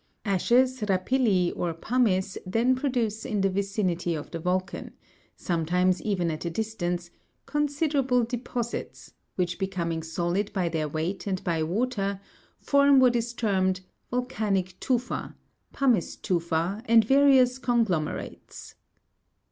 [0.25, 4.93] Ashes, rapilli, or pomice then produce in the vicinity of the volcan,
[5.35, 7.11] sometimes even at a distance,
[7.45, 12.19] considerable deposits, which becoming solid by their weight and by water,
[12.57, 15.35] form what is termed volcanic tufa,
[15.71, 18.73] pumice tufa, and various conglomerates.